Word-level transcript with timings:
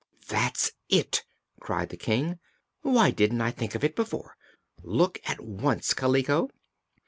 "That's 0.29 0.71
it!" 0.89 1.23
cried 1.59 1.89
the 1.89 1.95
King. 1.95 2.39
"Why 2.81 3.11
didn't 3.11 3.41
I 3.41 3.51
think 3.51 3.75
of 3.75 3.83
it 3.83 3.95
before? 3.95 4.35
Look 4.81 5.19
at 5.25 5.39
once, 5.43 5.93
Kaliko!" 5.93 6.49